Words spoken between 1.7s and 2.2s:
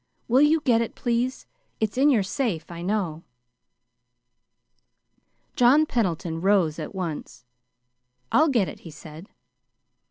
It's in